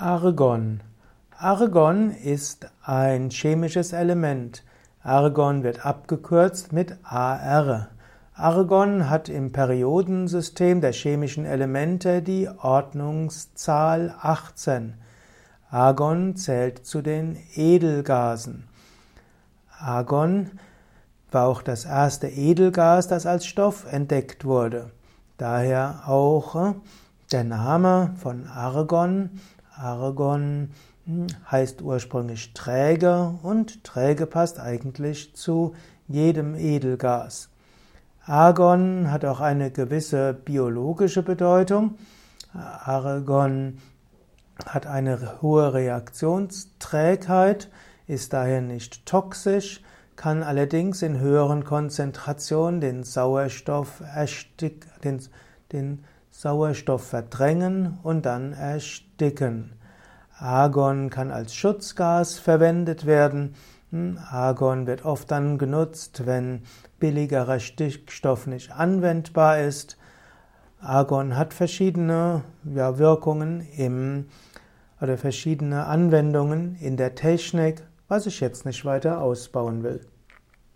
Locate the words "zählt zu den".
16.36-17.36